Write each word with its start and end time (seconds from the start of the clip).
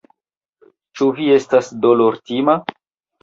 Ĉu 0.99 1.09
vi 1.19 1.27
estas 1.35 1.69
dolortima? 1.83 2.57